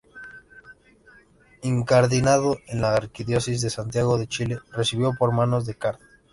[1.61, 5.99] Incardinado en la arquidiócesis de Santiago de Chile, recibió por manos del Card.